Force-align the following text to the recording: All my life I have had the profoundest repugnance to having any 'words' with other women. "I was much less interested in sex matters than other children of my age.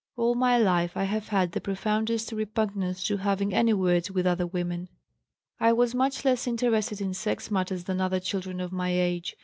All 0.17 0.33
my 0.33 0.57
life 0.57 0.97
I 0.97 1.03
have 1.03 1.27
had 1.27 1.51
the 1.51 1.61
profoundest 1.61 2.31
repugnance 2.31 3.03
to 3.03 3.17
having 3.17 3.53
any 3.53 3.71
'words' 3.71 4.09
with 4.09 4.25
other 4.25 4.47
women. 4.47 4.89
"I 5.59 5.73
was 5.73 5.93
much 5.93 6.25
less 6.25 6.47
interested 6.47 7.01
in 7.01 7.13
sex 7.13 7.51
matters 7.51 7.83
than 7.83 8.01
other 8.01 8.19
children 8.19 8.59
of 8.61 8.71
my 8.71 8.89
age. 8.89 9.35